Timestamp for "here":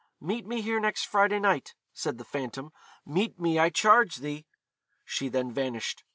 0.63-0.79